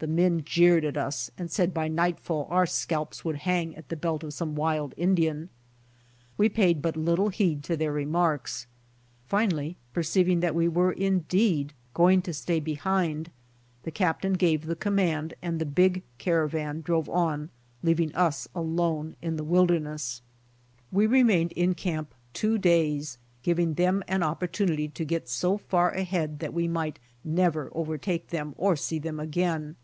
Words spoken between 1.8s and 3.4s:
nightfall our scalps would